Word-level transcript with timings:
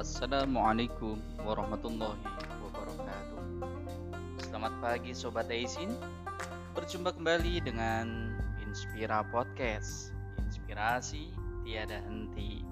Assalamualaikum 0.00 1.20
warahmatullahi 1.44 2.24
wabarakatuh. 2.64 3.40
Selamat 4.40 4.72
pagi 4.80 5.12
Sobat 5.12 5.52
Aisin. 5.52 5.92
Berjumpa 6.72 7.12
kembali 7.12 7.60
dengan 7.60 8.32
Inspira 8.64 9.20
Podcast. 9.28 10.16
Inspirasi 10.40 11.28
tiada 11.68 12.00
henti. 12.08 12.64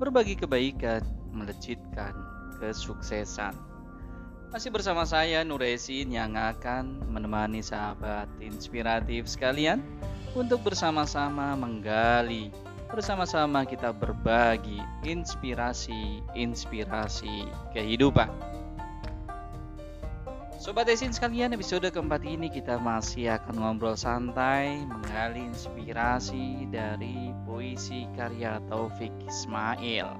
Berbagi 0.00 0.40
kebaikan, 0.40 1.04
melejitkan 1.36 2.16
kesuksesan. 2.56 3.52
Masih 4.48 4.72
bersama 4.72 5.04
saya 5.04 5.44
Nur 5.44 5.60
Aisin 5.60 6.16
yang 6.16 6.32
akan 6.32 7.04
menemani 7.12 7.60
sahabat 7.60 8.24
inspiratif 8.40 9.28
sekalian 9.28 9.84
Untuk 10.32 10.64
bersama-sama 10.64 11.52
menggali 11.60 12.48
bersama-sama 12.94 13.66
kita 13.66 13.90
berbagi 13.90 14.78
inspirasi-inspirasi 15.02 17.50
kehidupan. 17.74 18.30
Sobat 20.62 20.86
Esin 20.86 21.10
sekalian, 21.10 21.50
episode 21.52 21.90
keempat 21.90 22.22
ini 22.22 22.46
kita 22.48 22.78
masih 22.78 23.34
akan 23.34 23.58
ngobrol 23.58 23.98
santai 23.98 24.78
menggali 24.86 25.42
inspirasi 25.44 26.70
dari 26.70 27.34
puisi 27.44 28.06
karya 28.14 28.62
Taufik 28.70 29.10
Ismail. 29.26 30.14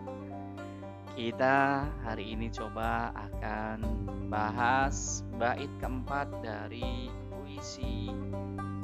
Kita 1.15 1.87
hari 2.03 2.35
ini 2.35 2.51
coba 2.51 3.15
akan 3.15 3.79
bahas 4.27 5.23
bait 5.39 5.71
keempat 5.79 6.27
dari 6.43 7.07
puisi 7.31 8.11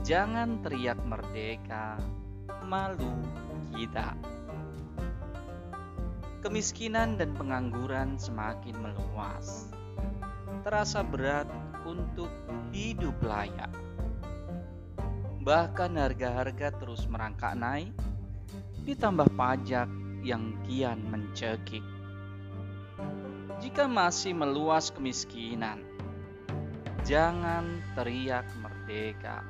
Jangan 0.00 0.64
teriak 0.64 0.96
merdeka, 1.04 2.00
malu 2.64 3.12
kita. 3.80 4.12
Kemiskinan 6.44 7.16
dan 7.16 7.32
pengangguran 7.32 8.20
semakin 8.20 8.76
meluas. 8.76 9.72
Terasa 10.60 11.00
berat 11.00 11.48
untuk 11.88 12.28
hidup 12.76 13.16
layak. 13.24 13.72
Bahkan 15.40 15.96
harga-harga 15.96 16.76
terus 16.76 17.08
merangkak 17.08 17.56
naik, 17.56 17.96
ditambah 18.84 19.32
pajak 19.32 19.88
yang 20.20 20.60
kian 20.68 21.00
mencekik. 21.08 21.84
Jika 23.64 23.88
masih 23.88 24.36
meluas 24.36 24.92
kemiskinan, 24.92 25.80
jangan 27.08 27.80
teriak 27.96 28.44
merdeka. 28.60 29.40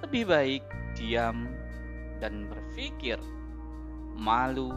Lebih 0.00 0.24
baik 0.24 0.64
diam 0.96 1.48
dan 2.20 2.46
berpikir 2.46 3.20
malu 4.16 4.74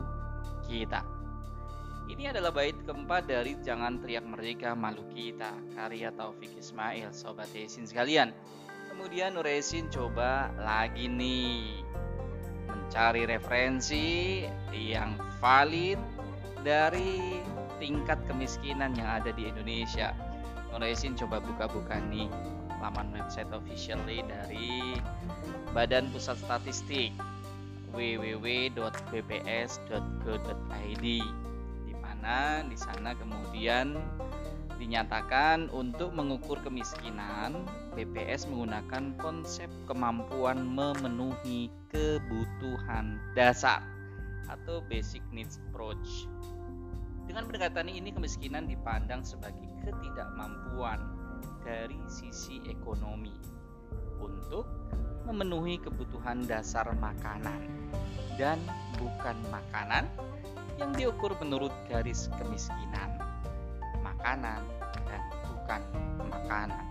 kita. 0.65 1.03
Ini 2.05 2.29
adalah 2.29 2.53
bait 2.53 2.77
keempat 2.85 3.25
dari 3.25 3.57
Jangan 3.65 3.97
Teriak 3.97 4.29
Merdeka 4.29 4.77
Malu 4.77 5.09
Kita 5.09 5.57
karya 5.73 6.13
Taufik 6.13 6.53
Ismail 6.53 7.09
Sobat 7.09 7.49
Esin 7.57 7.89
sekalian. 7.89 8.29
Kemudian 8.93 9.33
Nuresin 9.33 9.89
coba 9.89 10.53
lagi 10.61 11.09
nih 11.09 11.81
mencari 12.69 13.25
referensi 13.25 14.45
yang 14.69 15.17
valid 15.41 15.97
dari 16.61 17.41
tingkat 17.81 18.21
kemiskinan 18.29 18.93
yang 18.93 19.09
ada 19.19 19.33
di 19.33 19.49
Indonesia. 19.49 20.13
Nuresin 20.69 21.17
coba 21.17 21.41
buka-buka 21.41 21.97
nih 22.05 22.29
laman 22.85 23.09
website 23.17 23.49
officially 23.49 24.21
dari 24.29 25.01
Badan 25.73 26.13
Pusat 26.13 26.37
Statistik 26.45 27.11
www.bps.go.id 27.95 28.75
di 31.87 31.93
mana 32.03 32.61
di 32.67 32.77
sana 32.77 33.15
kemudian 33.15 33.95
dinyatakan 34.75 35.71
untuk 35.71 36.11
mengukur 36.11 36.59
kemiskinan 36.59 37.63
BPS 37.95 38.51
menggunakan 38.51 39.15
konsep 39.15 39.71
kemampuan 39.87 40.67
memenuhi 40.67 41.71
kebutuhan 41.87 43.15
dasar 43.33 43.79
atau 44.51 44.83
basic 44.85 45.23
needs 45.31 45.57
approach. 45.71 46.27
Dengan 47.25 47.49
pendekatan 47.49 47.89
ini 47.89 48.13
kemiskinan 48.13 48.69
dipandang 48.69 49.25
sebagai 49.25 49.65
ketidakmampuan 49.81 51.01
dari 51.65 51.97
sisi 52.05 52.61
ekonomi 52.69 53.33
untuk 54.21 54.84
memenuhi 55.25 55.81
kebutuhan 55.81 56.45
dasar 56.45 56.85
makanan 57.01 57.65
dan 58.37 58.61
bukan 58.95 59.35
makanan 59.49 60.05
yang 60.77 60.93
diukur 60.93 61.33
menurut 61.39 61.71
garis 61.87 62.27
kemiskinan. 62.37 63.17
Makanan 64.03 64.61
dan 65.07 65.21
bukan 65.49 65.81
makanan. 66.29 66.85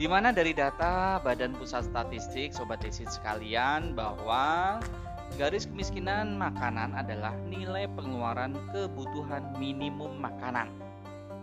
Di 0.00 0.08
mana 0.10 0.32
dari 0.34 0.50
data 0.56 1.20
Badan 1.22 1.54
Pusat 1.54 1.92
Statistik 1.92 2.50
Sobat 2.56 2.80
Desit 2.82 3.12
sekalian 3.12 3.94
bahwa 3.94 4.80
garis 5.36 5.68
kemiskinan 5.68 6.40
makanan 6.40 6.96
adalah 6.96 7.36
nilai 7.48 7.86
pengeluaran 7.92 8.56
kebutuhan 8.72 9.52
minimum 9.56 10.20
makanan 10.20 10.68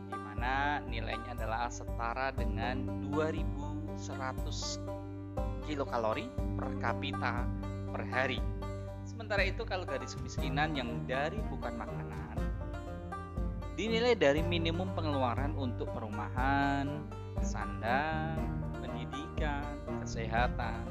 di 0.10 0.18
mana 0.18 0.82
nilainya 0.86 1.34
adalah 1.38 1.70
setara 1.74 2.32
dengan 2.34 2.86
2100 3.10 5.09
kilokalori 5.70 6.26
per 6.58 6.74
kapita 6.82 7.46
per 7.94 8.02
hari. 8.10 8.42
Sementara 9.06 9.46
itu 9.46 9.62
kalau 9.62 9.86
garis 9.86 10.18
kemiskinan 10.18 10.74
yang 10.74 11.06
dari 11.06 11.38
bukan 11.54 11.78
makanan 11.78 12.10
dinilai 13.80 14.12
dari 14.12 14.44
minimum 14.44 14.92
pengeluaran 14.92 15.56
untuk 15.56 15.88
perumahan, 15.96 17.00
sandang, 17.40 18.36
pendidikan, 18.84 19.64
kesehatan, 20.04 20.84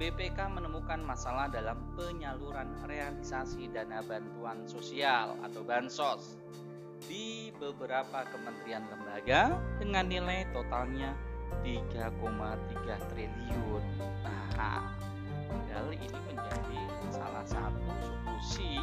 BPK 0.00 0.38
menemukan 0.50 0.98
masalah 1.04 1.46
dalam 1.52 1.78
penyaluran 1.94 2.74
realisasi 2.88 3.70
dana 3.70 4.00
bantuan 4.02 4.64
sosial 4.66 5.36
atau 5.44 5.62
bansos 5.62 6.40
di 7.06 7.50
beberapa 7.58 8.26
kementerian 8.30 8.86
lembaga 8.88 9.58
dengan 9.78 10.06
nilai 10.06 10.46
totalnya 10.54 11.12
3,3 11.60 12.96
triliun. 13.12 13.84
Nah, 14.56 14.96
padahal 15.52 15.92
ini 15.92 16.18
menjadi 16.32 16.80
salah 17.12 17.44
satu 17.44 17.92
solusi 18.00 18.80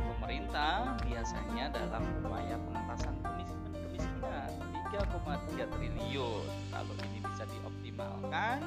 pemerintah 0.00 0.96
biasanya 1.04 1.68
dalam 1.68 2.02
upaya 2.24 2.56
pengentasan 2.64 3.14
kemiskinan 3.20 3.72
kemiskinan 3.84 4.50
3,3 4.90 5.68
triliun. 5.76 6.44
Kalau 6.72 6.94
ini 7.04 7.18
bisa 7.20 7.44
dioptimalkan, 7.46 8.64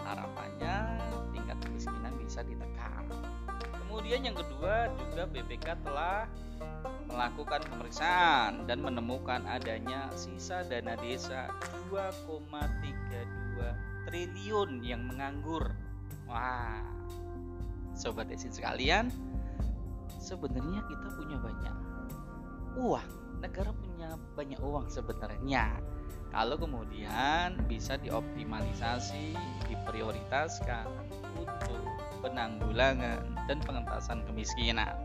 harapannya 0.00 0.76
tingkat 1.34 1.58
kemiskinan 1.66 2.14
bisa 2.18 2.40
ditekan. 2.46 3.04
Kemudian 3.92 4.24
yang 4.24 4.32
kedua 4.32 4.88
juga 4.96 5.28
BPK 5.28 5.84
telah 5.84 6.24
melakukan 7.12 7.60
pemeriksaan 7.68 8.64
dan 8.64 8.80
menemukan 8.80 9.44
adanya 9.44 10.08
sisa 10.16 10.64
dana 10.64 10.96
desa 10.96 11.52
2,32 11.92 12.72
triliun 14.08 14.80
yang 14.80 15.04
menganggur. 15.04 15.76
Wah, 16.24 16.80
sobat 17.92 18.32
esin 18.32 18.48
sekalian, 18.48 19.12
sebenarnya 20.16 20.80
kita 20.88 21.12
punya 21.12 21.36
banyak 21.36 21.76
uang, 22.80 23.10
negara 23.44 23.76
punya 23.76 24.16
banyak 24.32 24.60
uang 24.64 24.88
sebenarnya 24.88 25.76
kalau 26.32 26.56
kemudian 26.56 27.60
bisa 27.68 28.00
dioptimalisasi, 28.00 29.36
diprioritaskan 29.68 30.88
untuk 31.36 31.84
penanggulangan 32.24 33.41
dan 33.52 33.60
pengentasan 33.60 34.24
kemiskinan. 34.24 34.96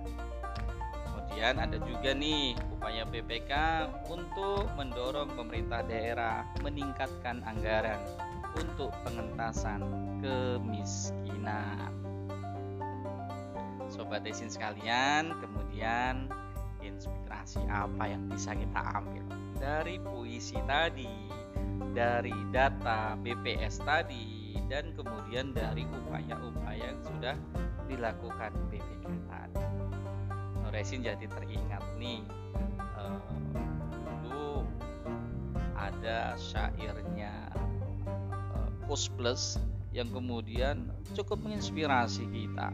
Kemudian 1.03 1.59
ada 1.59 1.75
juga 1.83 2.15
nih 2.15 2.55
upaya 2.71 3.03
BPK 3.03 3.51
untuk 4.07 4.71
mendorong 4.79 5.35
pemerintah 5.35 5.83
daerah 5.83 6.47
meningkatkan 6.63 7.43
anggaran 7.43 7.99
untuk 8.55 8.95
pengentasan 9.03 9.83
kemiskinan. 10.23 11.91
Sobat 13.91 14.23
Desin 14.23 14.47
sekalian, 14.47 15.35
kemudian 15.43 16.31
inspirasi 16.79 17.59
apa 17.67 18.07
yang 18.07 18.31
bisa 18.31 18.55
kita 18.55 18.79
ambil 18.95 19.27
dari 19.59 19.99
puisi 19.99 20.55
tadi, 20.63 21.11
dari 21.91 22.31
data 22.55 23.19
BPS 23.19 23.83
tadi, 23.83 24.55
dan 24.71 24.95
kemudian 24.95 25.51
dari 25.51 25.83
upaya-upaya 25.87 26.95
yang 26.95 26.99
sudah 27.03 27.35
dilakukan 27.87 28.51
BPK 28.69 29.05
tadi. 29.31 29.63
Noresin 30.61 30.99
jadi 30.99 31.25
teringat 31.31 31.83
nih, 31.95 32.21
uh, 32.99 33.23
dulu 34.27 34.67
ada 35.79 36.35
syairnya 36.35 37.31
uh, 38.51 38.69
Plus 38.87 39.55
yang 39.95 40.11
kemudian 40.11 40.91
cukup 41.15 41.39
menginspirasi 41.41 42.27
kita 42.29 42.69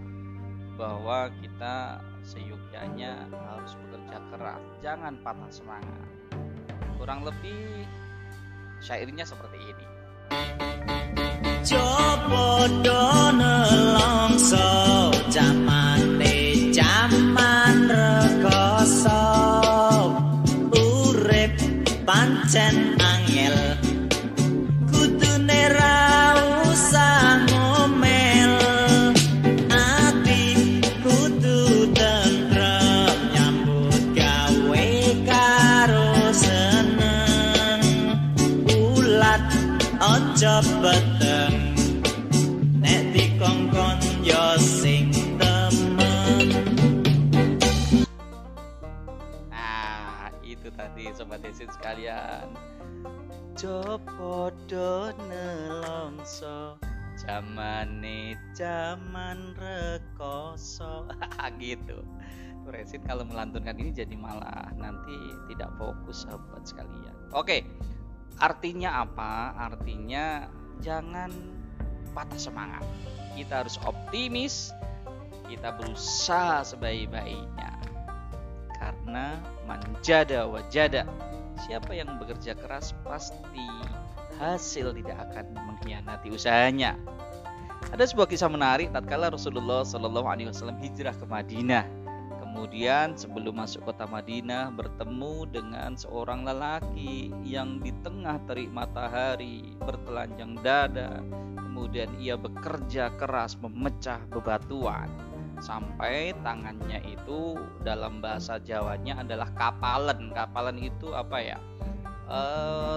bahwa 0.73 1.29
kita 1.37 2.01
seyukianya 2.25 3.29
harus 3.29 3.77
bekerja 3.85 4.17
keras, 4.33 4.61
jangan 4.81 5.13
patah 5.21 5.51
semangat. 5.53 6.09
Kurang 6.97 7.21
lebih 7.21 7.85
syairnya 8.81 9.23
seperti 9.23 9.59
ini. 9.61 9.85
Coba 11.63 12.67
nelongso 13.31 14.92
zamane 15.43 16.71
jaman 16.71 17.77
rekoso 17.91 19.23
urip 20.71 21.55
pancen 22.07 22.95
angel. 23.11 23.57
Kudune 24.91 25.63
ra 25.75 25.99
usah 26.63 27.43
ngomel 27.51 28.53
ati 29.67 30.43
kudu 31.03 31.91
tentrem 31.91 33.17
nyambut 33.35 34.03
gawe 34.15 34.87
karo 35.27 36.11
seneng. 36.31 37.83
Ulat 38.71 39.43
ojo 39.99 40.55
but 40.79 41.03
sobat 51.11 51.43
desin 51.43 51.67
sekalian 51.67 52.47
Jopodo 53.59 55.11
nelongso 55.27 56.79
Jamane 57.19 58.39
jaman 58.55 59.53
rekoso 59.59 61.11
gitu 61.61 61.99
Resin 62.63 63.03
kalau 63.03 63.27
melantunkan 63.27 63.75
ini 63.75 63.91
jadi 63.91 64.15
malah 64.15 64.71
nanti 64.79 65.35
tidak 65.51 65.75
fokus 65.75 66.23
sahabat 66.23 66.63
sekalian 66.63 67.11
Oke 67.35 67.67
Artinya 68.41 69.05
apa? 69.05 69.53
Artinya 69.53 70.49
jangan 70.81 71.29
patah 72.17 72.39
semangat. 72.39 72.85
Kita 73.37 73.65
harus 73.65 73.77
optimis. 73.85 74.73
Kita 75.45 75.75
berusaha 75.77 76.65
sebaik-baiknya. 76.65 77.71
Karena 79.13 79.37
manjada 79.69 80.49
wajada. 80.49 81.05
Siapa 81.69 81.93
yang 81.93 82.17
bekerja 82.17 82.57
keras 82.57 82.97
pasti 83.05 83.61
hasil 84.41 84.89
tidak 84.89 85.29
akan 85.29 85.53
mengkhianati 85.53 86.33
usahanya. 86.33 86.97
Ada 87.93 88.09
sebuah 88.09 88.25
kisah 88.25 88.49
menarik 88.49 88.89
tatkala 88.89 89.29
Rasulullah 89.29 89.85
Shallallahu 89.85 90.25
Alaihi 90.25 90.49
Wasallam 90.49 90.81
hijrah 90.81 91.13
ke 91.13 91.29
Madinah 91.29 91.85
Kemudian 92.41 93.13
sebelum 93.13 93.61
masuk 93.61 93.85
kota 93.85 94.09
Madinah 94.09 94.73
bertemu 94.73 95.45
dengan 95.45 95.93
seorang 95.93 96.41
lelaki 96.41 97.29
yang 97.45 97.85
di 97.85 97.93
tengah 98.01 98.41
terik 98.49 98.73
matahari 98.73 99.77
bertelanjang 99.77 100.57
dada. 100.65 101.21
Kemudian 101.53 102.09
ia 102.17 102.33
bekerja 102.33 103.13
keras 103.21 103.61
memecah 103.61 104.25
bebatuan 104.33 105.32
sampai 105.63 106.35
tangannya 106.43 106.99
itu 107.07 107.55
dalam 107.87 108.19
bahasa 108.19 108.59
Jawanya 108.59 109.23
adalah 109.23 109.47
kapalan. 109.55 110.35
Kapalan 110.35 110.75
itu 110.75 111.15
apa 111.15 111.39
ya? 111.39 111.59
E, 112.27 112.39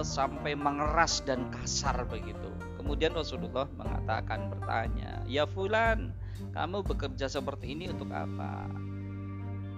sampai 0.03 0.51
mengeras 0.59 1.23
dan 1.23 1.47
kasar 1.47 2.03
begitu. 2.11 2.51
Kemudian 2.75 3.15
Rasulullah 3.15 3.71
mengatakan 3.79 4.51
bertanya, 4.51 5.23
"Ya 5.23 5.47
fulan, 5.47 6.11
kamu 6.51 6.83
bekerja 6.83 7.31
seperti 7.31 7.71
ini 7.71 7.87
untuk 7.87 8.11
apa?" 8.11 8.67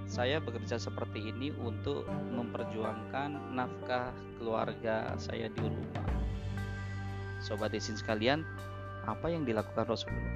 saya 0.09 0.41
bekerja 0.41 0.81
seperti 0.81 1.29
ini 1.29 1.53
untuk 1.61 2.09
memperjuangkan 2.33 3.53
nafkah 3.53 4.09
keluarga 4.41 5.13
saya 5.21 5.53
di 5.53 5.61
rumah. 5.61 6.01
Sobat 7.45 7.77
isin 7.77 7.93
sekalian, 7.93 8.41
apa 9.05 9.29
yang 9.29 9.45
dilakukan 9.45 9.85
Rasulullah? 9.85 10.33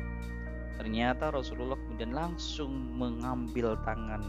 Ternyata 0.77 1.29
Rasulullah 1.29 1.77
kemudian 1.77 2.13
langsung 2.13 2.71
mengambil 2.97 3.77
tangan 3.85 4.23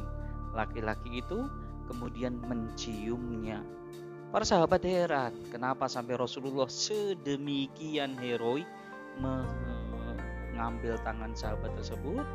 laki-laki 0.52 1.24
itu, 1.24 1.48
kemudian 1.88 2.38
menciumnya. 2.44 3.64
Para 4.30 4.42
sahabat 4.42 4.82
heran, 4.82 5.32
kenapa 5.48 5.86
sampai 5.86 6.18
Rasulullah 6.18 6.66
sedemikian 6.66 8.18
heroik 8.18 8.66
mengambil 9.22 10.98
tangan 11.06 11.30
sahabat 11.38 11.70
tersebut 11.78 12.26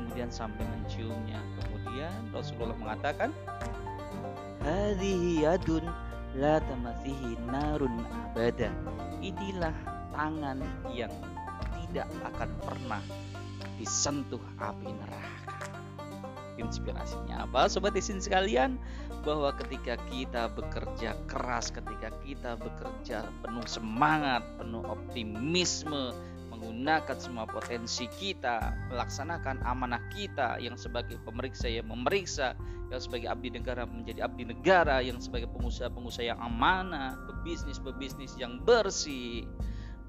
kemudian 0.00 0.32
sampai 0.32 0.64
menciumnya. 0.64 1.40
Kemudian 1.60 2.32
Rasulullah 2.32 2.76
mengatakan, 2.76 3.30
"Hadhihi 4.64 5.44
yadun 5.44 5.84
la 6.36 6.56
tamasihi 6.60 7.36
narun 7.52 8.00
abada." 8.10 8.72
inilah 9.22 9.72
tangan 10.10 10.58
yang 10.90 11.14
tidak 11.78 12.10
akan 12.26 12.50
pernah 12.58 13.02
disentuh 13.82 14.38
api 14.62 14.86
neraka. 14.86 15.58
Inspirasinya 16.54 17.50
apa 17.50 17.66
sobat 17.66 17.98
isin 17.98 18.22
sekalian? 18.22 18.78
Bahwa 19.26 19.50
ketika 19.58 19.98
kita 20.06 20.46
bekerja 20.54 21.18
keras, 21.26 21.74
ketika 21.74 22.14
kita 22.22 22.54
bekerja 22.62 23.26
penuh 23.42 23.66
semangat, 23.66 24.46
penuh 24.58 24.86
optimisme, 24.86 26.14
menggunakan 26.54 27.18
semua 27.18 27.42
potensi 27.50 28.06
kita, 28.18 28.70
melaksanakan 28.94 29.66
amanah 29.66 29.98
kita 30.14 30.62
yang 30.62 30.78
sebagai 30.78 31.18
pemeriksa 31.26 31.66
yang 31.66 31.90
memeriksa, 31.90 32.54
yang 32.94 33.02
sebagai 33.02 33.26
abdi 33.26 33.50
negara 33.50 33.82
menjadi 33.82 34.22
abdi 34.22 34.46
negara, 34.46 35.02
yang 35.02 35.18
sebagai 35.18 35.50
pengusaha-pengusaha 35.50 36.30
yang 36.30 36.38
amanah, 36.38 37.18
pebisnis-pebisnis 37.26 38.38
yang 38.38 38.62
bersih, 38.62 39.42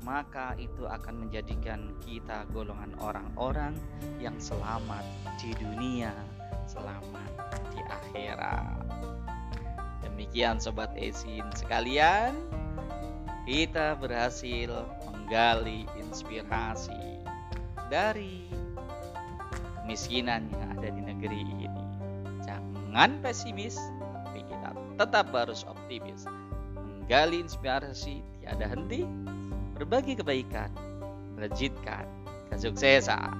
maka 0.04 0.54
itu 0.60 0.84
akan 0.84 1.28
menjadikan 1.28 1.96
kita 2.04 2.44
golongan 2.52 2.92
orang-orang 3.00 3.74
yang 4.20 4.36
selamat 4.36 5.04
di 5.40 5.56
dunia, 5.56 6.12
selamat 6.68 7.32
di 7.72 7.80
akhirat. 7.88 8.84
Demikian 10.04 10.60
sobat 10.60 10.92
Esin 11.00 11.48
sekalian, 11.56 12.36
kita 13.48 13.96
berhasil 13.96 14.72
menggali 15.08 15.88
inspirasi 16.00 17.24
dari 17.88 18.48
kemiskinan 19.84 20.52
yang 20.52 20.80
ada 20.80 20.88
di 20.92 21.02
negeri 21.02 21.42
ini. 21.48 21.84
Jangan 22.44 23.24
pesimis, 23.24 23.80
tapi 24.28 24.44
kita 24.48 24.76
tetap 25.00 25.32
harus 25.32 25.64
optimis. 25.64 26.28
Menggali 26.76 27.44
inspirasi 27.44 28.24
tiada 28.40 28.68
henti, 28.68 29.04
berbagi 29.78 30.14
kebaikan, 30.18 30.70
melejitkan 31.38 32.06
kesuksesan. 32.54 33.34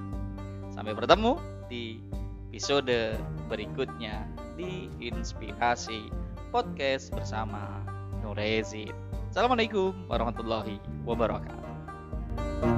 Sampai 0.74 0.92
bertemu 0.92 1.38
di 1.70 2.02
episode 2.50 3.18
berikutnya 3.46 4.26
di 4.58 4.90
Inspirasi 4.98 6.10
Podcast 6.50 7.14
bersama 7.14 7.82
Nurezid. 8.22 8.94
Assalamualaikum 9.30 9.94
warahmatullahi 10.06 10.78
wabarakatuh. 11.06 12.73